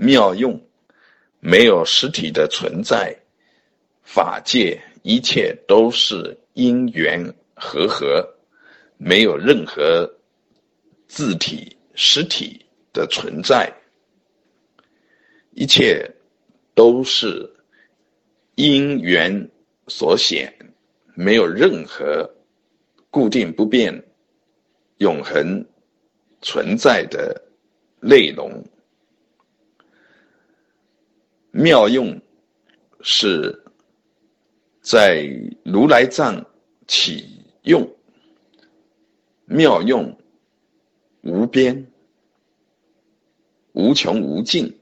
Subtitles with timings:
[0.00, 0.60] 妙用，
[1.40, 3.12] 没有实体的存在，
[4.04, 8.24] 法界一切都是因缘和合，
[8.96, 10.08] 没有任何
[11.08, 13.72] 字体实体的存在，
[15.50, 16.08] 一切
[16.76, 17.52] 都是
[18.54, 19.50] 因缘
[19.88, 20.54] 所显，
[21.16, 22.32] 没有任何
[23.10, 23.92] 固定不变、
[24.98, 25.66] 永恒
[26.40, 27.42] 存在的
[28.00, 28.64] 内容。
[31.50, 32.20] 妙用
[33.00, 33.64] 是
[34.80, 35.24] 在
[35.64, 36.44] 如来藏
[36.86, 37.88] 起用，
[39.46, 40.16] 妙用
[41.22, 41.90] 无边、
[43.72, 44.78] 无穷无尽，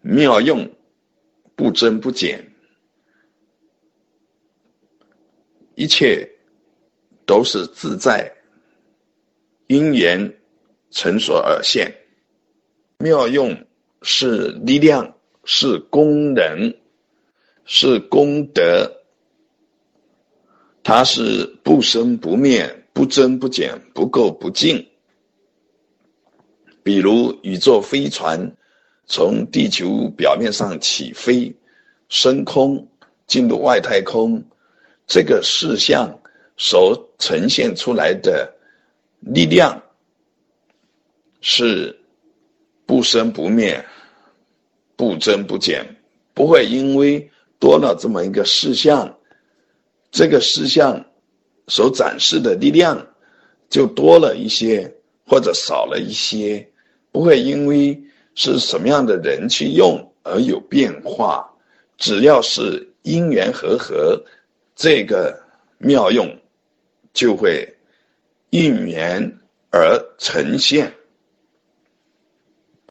[0.00, 0.68] 妙用
[1.54, 2.44] 不增不减，
[5.74, 6.28] 一切
[7.24, 8.32] 都是自在
[9.68, 10.32] 因缘
[10.90, 11.92] 成所而现。
[12.98, 13.66] 妙用
[14.02, 15.16] 是力量。
[15.44, 16.74] 是功能，
[17.64, 18.90] 是功德，
[20.82, 24.86] 它是不生不灭、不增不减、不垢不净。
[26.84, 28.56] 比如宇宙飞船
[29.06, 31.54] 从地球表面上起飞、
[32.08, 32.88] 升空、
[33.26, 34.44] 进入外太空，
[35.06, 36.20] 这个事项
[36.56, 38.52] 所呈现出来的
[39.20, 39.80] 力量
[41.40, 41.98] 是
[42.86, 43.84] 不生不灭。
[45.02, 45.84] 不增不减，
[46.32, 49.12] 不会因为多了这么一个事项，
[50.12, 51.04] 这个事项
[51.66, 53.04] 所展示的力量
[53.68, 54.88] 就多了一些
[55.26, 56.64] 或者少了一些，
[57.10, 58.00] 不会因为
[58.36, 61.52] 是什么样的人去用而有变化。
[61.96, 64.24] 只要是因缘和合，
[64.76, 65.36] 这个
[65.78, 66.32] 妙用
[67.12, 67.68] 就会
[68.50, 69.20] 应缘
[69.72, 70.94] 而呈现，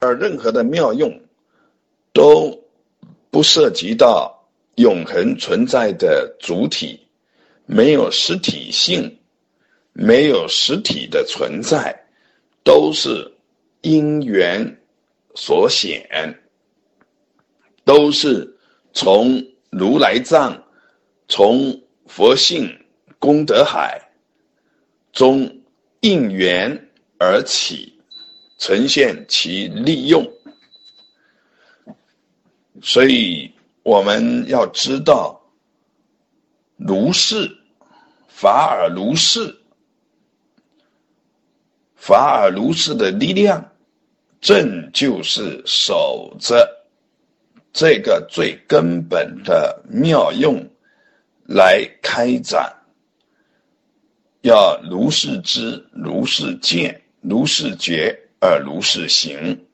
[0.02, 1.21] 而任何的妙用。
[2.14, 2.58] 都
[3.30, 4.32] 不涉及到
[4.76, 7.00] 永恒存在的主体，
[7.66, 9.20] 没有实体性，
[9.94, 11.96] 没有实体的存在，
[12.64, 13.32] 都是
[13.82, 14.66] 因缘
[15.36, 16.06] 所显，
[17.86, 18.48] 都是
[18.94, 20.62] 从如来藏、
[21.28, 22.70] 从佛性
[23.20, 24.02] 功德海
[25.14, 25.50] 中
[26.02, 27.98] 应缘而起，
[28.58, 30.26] 呈现其利用。
[32.82, 33.54] 所以
[33.84, 35.40] 我们要知道，
[36.78, 37.50] 如是
[38.28, 39.56] 法尔如是，
[41.96, 43.64] 法尔如是的力量，
[44.40, 46.68] 正就是守着
[47.72, 50.68] 这个最根本的妙用
[51.46, 52.76] 来开展。
[54.42, 59.68] 要如是知，如是见，如是觉，而如是行。